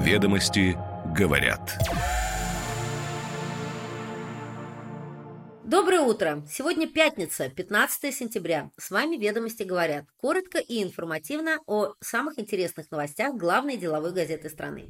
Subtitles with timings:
[0.00, 0.78] Ведомости
[1.14, 1.78] говорят.
[5.62, 6.42] Доброе утро!
[6.50, 8.70] Сегодня пятница, 15 сентября.
[8.78, 10.06] С вами «Ведомости говорят».
[10.18, 14.88] Коротко и информативно о самых интересных новостях главной деловой газеты страны.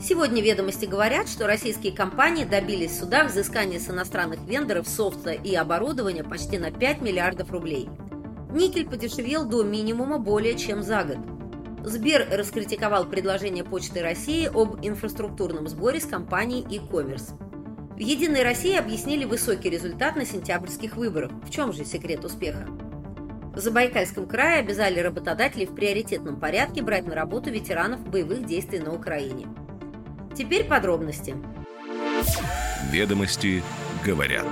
[0.00, 5.54] Сегодня «Ведомости» говорят, что российские компании добились в судах взыскания с иностранных вендоров софта и
[5.54, 7.90] оборудования почти на 5 миллиардов рублей.
[8.50, 11.35] Никель подешевел до минимума более чем за год.
[11.86, 17.38] Сбер раскритиковал предложение Почты России об инфраструктурном сборе с компанией e-commerce.
[17.94, 21.30] В «Единой России» объяснили высокий результат на сентябрьских выборах.
[21.44, 22.66] В чем же секрет успеха?
[23.54, 28.92] В Забайкальском крае обязали работодателей в приоритетном порядке брать на работу ветеранов боевых действий на
[28.92, 29.46] Украине.
[30.36, 31.36] Теперь подробности.
[32.90, 33.62] Ведомости
[34.04, 34.44] говорят.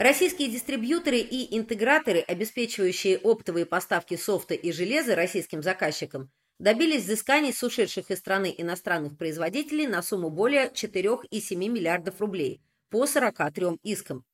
[0.00, 7.62] Российские дистрибьюторы и интеграторы, обеспечивающие оптовые поставки софта и железа российским заказчикам, добились взысканий с
[7.62, 14.24] ушедших из страны иностранных производителей на сумму более 4,7 миллиардов рублей по 43 искам.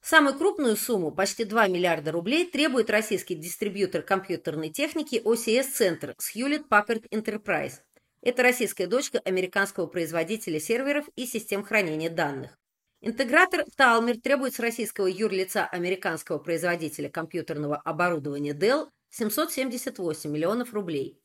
[0.00, 6.34] Самую крупную сумму, почти 2 миллиарда рублей, требует российский дистрибьютор компьютерной техники OCS Center с
[6.34, 7.74] Hewlett Packard Enterprise.
[8.22, 12.58] Это российская дочка американского производителя серверов и систем хранения данных.
[13.04, 21.18] Интегратор Talmer требует с российского юрлица американского производителя компьютерного оборудования Dell 778 миллионов рублей.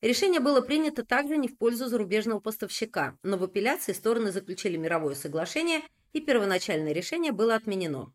[0.00, 5.14] Решение было принято также не в пользу зарубежного поставщика, но в апелляции стороны заключили мировое
[5.14, 8.12] соглашение, и первоначальное решение было отменено.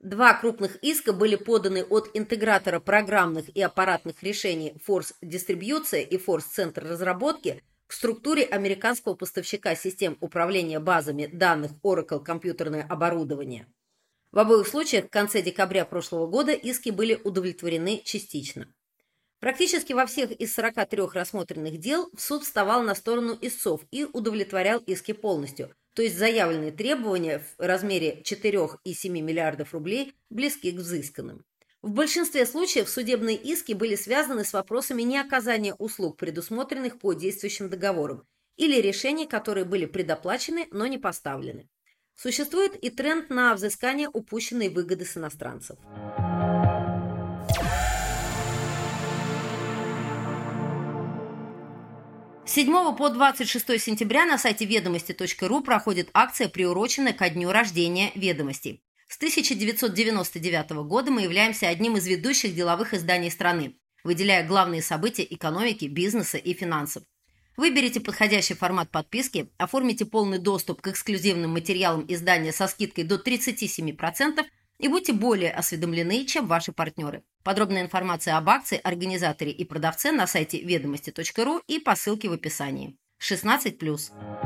[0.00, 6.46] Два крупных иска были поданы от интегратора программных и аппаратных решений Force Дистрибьюция и Force
[6.50, 13.66] Центр разработки– к структуре американского поставщика систем управления базами данных Oracle компьютерное оборудование.
[14.32, 18.68] В обоих случаях в конце декабря прошлого года иски были удовлетворены частично.
[19.38, 24.80] Практически во всех из 43 рассмотренных дел в суд вставал на сторону истцов и удовлетворял
[24.80, 31.44] иски полностью, то есть заявленные требования в размере 4,7 миллиардов рублей близки к взысканным.
[31.82, 38.24] В большинстве случаев судебные иски были связаны с вопросами неоказания услуг, предусмотренных по действующим договорам,
[38.56, 41.68] или решений, которые были предоплачены, но не поставлены.
[42.16, 45.78] Существует и тренд на взыскание упущенной выгоды с иностранцев.
[52.46, 58.85] С 7 по 26 сентября на сайте ведомости.ру проходит акция, приуроченная ко дню рождения ведомостей.
[59.08, 65.84] С 1999 года мы являемся одним из ведущих деловых изданий страны, выделяя главные события экономики,
[65.86, 67.04] бизнеса и финансов.
[67.56, 74.44] Выберите подходящий формат подписки, оформите полный доступ к эксклюзивным материалам издания со скидкой до 37%
[74.78, 77.22] и будьте более осведомлены, чем ваши партнеры.
[77.42, 82.98] Подробная информация об акции, организаторе и продавце на сайте ведомости.ру и по ссылке в описании.
[83.22, 84.45] 16+.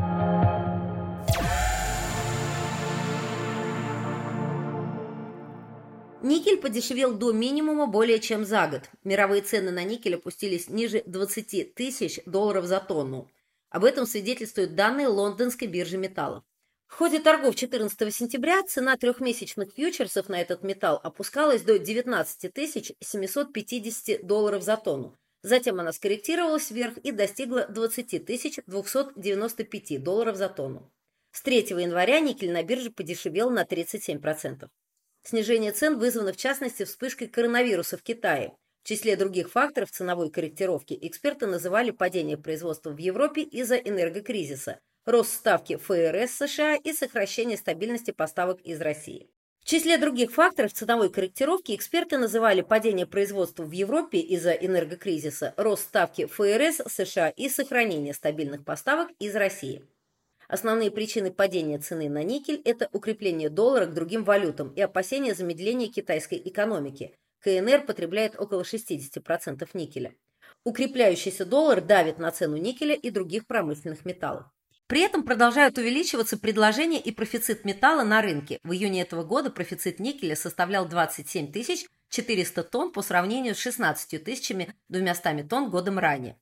[6.23, 8.91] Никель подешевел до минимума более чем за год.
[9.05, 13.31] Мировые цены на никель опустились ниже 20 тысяч долларов за тонну.
[13.71, 16.45] Об этом свидетельствуют данные лондонской биржи металлов.
[16.89, 24.27] В ходе торгов 14 сентября цена трехмесячных фьючерсов на этот металл опускалась до 19 750
[24.27, 25.17] долларов за тонну.
[25.43, 28.25] Затем она скорректировалась вверх и достигла 20
[28.67, 30.93] 295 долларов за тонну.
[31.33, 34.69] С 3 января никель на бирже подешевел на 37%.
[35.23, 38.53] Снижение цен вызвано в частности вспышкой коронавируса в Китае.
[38.83, 45.33] В числе других факторов ценовой корректировки эксперты называли падение производства в Европе из-за энергокризиса, рост
[45.35, 49.29] ставки ФРС США и сокращение стабильности поставок из России.
[49.61, 55.83] В числе других факторов ценовой корректировки эксперты называли падение производства в Европе из-за энергокризиса, рост
[55.83, 59.85] ставки ФРС США и сохранение стабильных поставок из России.
[60.51, 65.87] Основные причины падения цены на никель– это укрепление доллара к другим валютам и опасения замедления
[65.87, 67.15] китайской экономики.
[67.45, 70.13] КНР потребляет около 60% никеля.
[70.65, 74.47] Укрепляющийся доллар давит на цену никеля и других промышленных металлов.
[74.89, 78.59] При этом продолжают увеличиваться предложения и профицит металла на рынке.
[78.65, 81.53] В июне этого года профицит никеля составлял 27
[82.09, 86.37] 400 тонн по сравнению с 16 200 тонн годом ранее.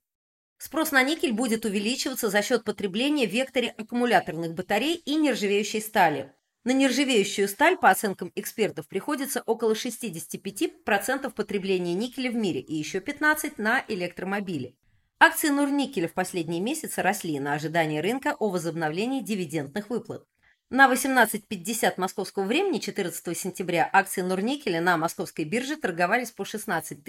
[0.58, 6.32] Спрос на никель будет увеличиваться за счет потребления в векторе аккумуляторных батарей и нержавеющей стали.
[6.64, 12.98] На нержавеющую сталь, по оценкам экспертов, приходится около 65% потребления никеля в мире и еще
[12.98, 14.76] 15% на электромобили.
[15.20, 20.26] Акции Нурникеля в последние месяцы росли на ожидание рынка о возобновлении дивидендных выплат.
[20.70, 27.02] На 18.50 московского времени 14 сентября акции Нурникеля на московской бирже торговались по 16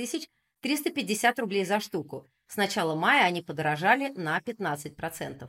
[0.62, 2.28] 350 рублей за штуку.
[2.50, 5.48] С начала мая они подорожали на 15%.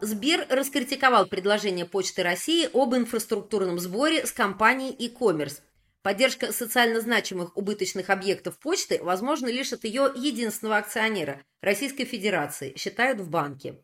[0.00, 5.60] Сбер раскритиковал предложение Почты России об инфраструктурном сборе с компанией e-commerce.
[6.02, 13.20] Поддержка социально значимых убыточных объектов почты возможна лишь от ее единственного акционера– Российской Федерации, считают
[13.20, 13.76] в банке.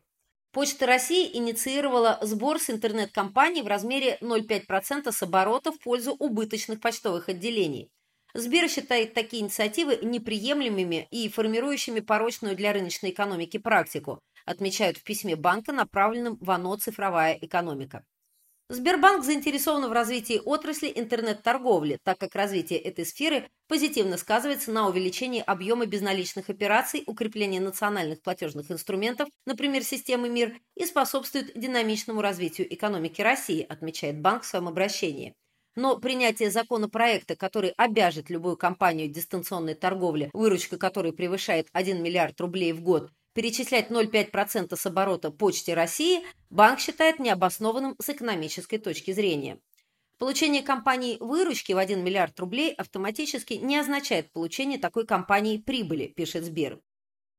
[0.51, 7.29] Почта России инициировала сбор с интернет-компаний в размере 0,5% с оборота в пользу убыточных почтовых
[7.29, 7.91] отделений.
[8.33, 15.35] Сбер считает такие инициативы неприемлемыми и формирующими порочную для рыночной экономики практику, отмечают в письме
[15.35, 18.03] банка, направленном в ОНО «Цифровая экономика».
[18.69, 25.41] Сбербанк заинтересован в развитии отрасли интернет-торговли, так как развитие этой сферы позитивно сказывается на увеличении
[25.41, 33.21] объема безналичных операций, укреплении национальных платежных инструментов, например, системы МИР, и способствует динамичному развитию экономики
[33.21, 35.33] России, отмечает банк в своем обращении.
[35.77, 42.73] Но принятие законопроекта, который обяжет любую компанию дистанционной торговли, выручка которой превышает 1 миллиард рублей
[42.73, 49.59] в год, перечислять 0,5% с оборота Почте России банк считает необоснованным с экономической точки зрения.
[50.17, 56.45] Получение компании выручки в 1 миллиард рублей автоматически не означает получение такой компании прибыли, пишет
[56.45, 56.79] Сбер.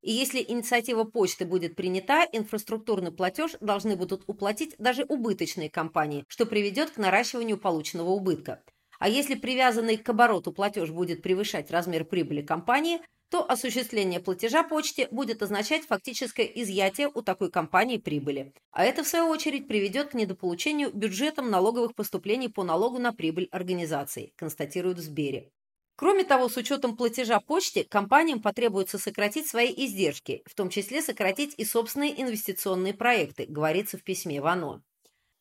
[0.00, 6.46] И если инициатива почты будет принята, инфраструктурный платеж должны будут уплатить даже убыточные компании, что
[6.46, 8.62] приведет к наращиванию полученного убытка.
[9.00, 15.08] А если привязанный к обороту платеж будет превышать размер прибыли компании– то осуществление платежа почте
[15.10, 18.52] будет означать фактическое изъятие у такой компании прибыли.
[18.70, 23.48] А это, в свою очередь, приведет к недополучению бюджетом налоговых поступлений по налогу на прибыль
[23.50, 25.50] организации, констатируют в Сбере.
[25.96, 31.54] Кроме того, с учетом платежа почте, компаниям потребуется сократить свои издержки, в том числе сократить
[31.58, 34.82] и собственные инвестиционные проекты, говорится в письме ВАНО.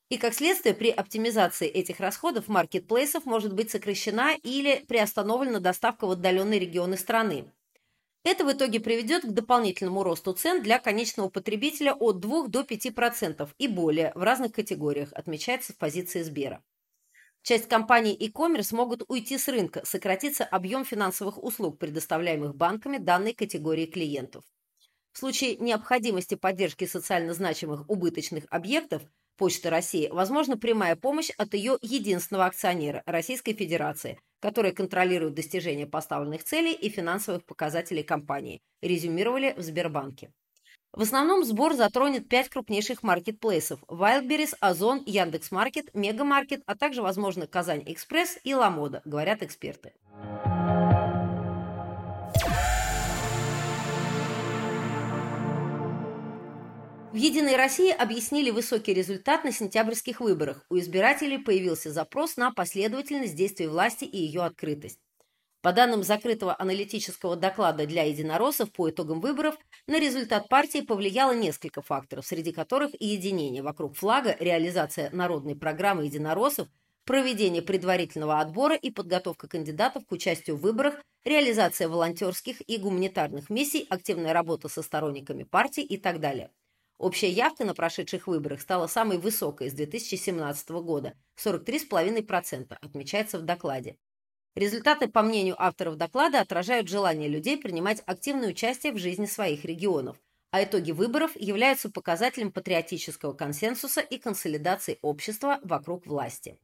[0.09, 6.11] И как следствие, при оптимизации этих расходов маркетплейсов может быть сокращена или приостановлена доставка в
[6.11, 7.51] отдаленные регионы страны.
[8.29, 13.49] Это в итоге приведет к дополнительному росту цен для конечного потребителя от 2 до 5%
[13.57, 16.61] и более в разных категориях, отмечается в позиции Сбера.
[17.41, 23.85] Часть компаний e-commerce могут уйти с рынка, сократится объем финансовых услуг, предоставляемых банками данной категории
[23.85, 24.43] клиентов.
[25.13, 29.03] В случае необходимости поддержки социально значимых убыточных объектов
[29.37, 36.43] Почта России возможна прямая помощь от ее единственного акционера– Российской Федерации, которая контролирует достижение поставленных
[36.43, 40.31] целей и финансовых показателей компании, резюмировали в Сбербанке.
[40.93, 47.83] В основном сбор затронет пять крупнейших маркетплейсов– Wildberries, Озон, Яндекс.Маркет, Мегамаркет, а также, возможно, Казань
[47.85, 49.93] Экспресс и Ламода, говорят эксперты.
[50.11, 50.56] В
[57.17, 60.63] «Единой России» объяснили высокий результат на сентябрьских выборах.
[60.69, 64.99] У избирателей появился запрос на последовательность действий власти и ее открытость.
[65.61, 71.81] По данным закрытого аналитического доклада для единороссов по итогам выборов, на результат партии повлияло несколько
[71.81, 76.67] факторов, среди которых и единение вокруг флага, реализация народной программы единороссов,
[77.03, 83.87] проведение предварительного отбора и подготовка кандидатов к участию в выборах, реализация волонтерских и гуманитарных миссий,
[83.89, 86.51] активная работа со сторонниками партии и так далее.
[86.97, 91.13] Общая явка на прошедших выборах стала самой высокой с 2017 года–
[91.43, 93.97] 43,5%, отмечается в докладе.
[94.55, 100.17] Результаты, по мнению авторов доклада, отражают желание людей принимать активное участие в жизни своих регионов,
[100.49, 106.57] а итоги выборов являются показателем патриотического консенсуса и консолидации общества вокруг власти.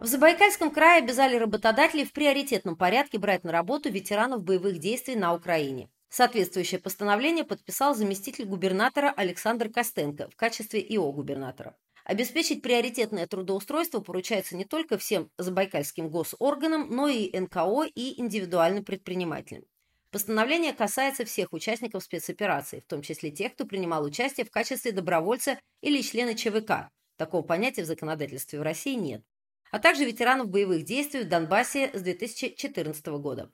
[0.00, 5.34] В Забайкальском крае обязали работодателей в приоритетном порядке брать на работу ветеранов боевых действий на
[5.34, 5.90] Украине.
[6.08, 11.76] Соответствующее постановление подписал заместитель губернатора Александр Костенко в качестве ИО губернатора.
[12.04, 19.64] Обеспечить приоритетное трудоустройство поручается не только всем забайкальским госорганам, но и НКО и индивидуальным предпринимателям.
[20.10, 25.60] Постановление касается всех участников спецоперации, в том числе тех, кто принимал участие в качестве добровольца
[25.82, 26.88] или члена ЧВК.
[27.18, 29.22] Такого понятия в законодательстве в России нет
[29.70, 33.50] а также ветеранов боевых действий в Донбассе с 2014 года.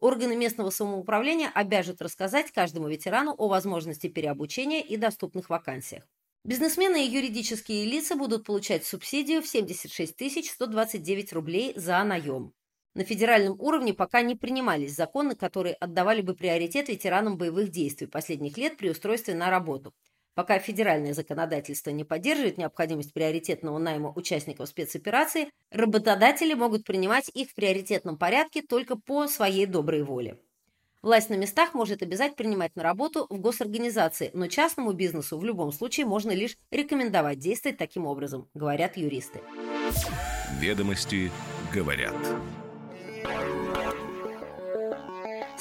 [0.00, 6.04] Органы местного самоуправления обяжут рассказать каждому ветерану о возможности переобучения и доступных вакансиях.
[6.44, 12.52] Бизнесмены и юридические лица будут получать субсидию в 76 129 рублей за наем.
[12.94, 18.58] На федеральном уровне пока не принимались законы, которые отдавали бы приоритет ветеранам боевых действий последних
[18.58, 19.94] лет при устройстве на работу.
[20.34, 27.54] Пока федеральное законодательство не поддерживает необходимость приоритетного найма участников спецоперации, работодатели могут принимать их в
[27.54, 30.38] приоритетном порядке только по своей доброй воле.
[31.02, 35.70] Власть на местах может обязать принимать на работу в госорганизации, но частному бизнесу в любом
[35.70, 39.40] случае можно лишь рекомендовать действовать таким образом, говорят юристы.
[40.58, 41.30] Ведомости
[41.72, 42.14] говорят.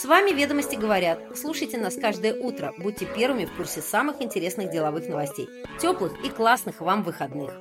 [0.03, 1.17] С вами «Ведомости говорят».
[1.33, 2.74] Слушайте нас каждое утро.
[2.77, 5.48] Будьте первыми в курсе самых интересных деловых новостей.
[5.79, 7.53] Теплых и классных вам выходных.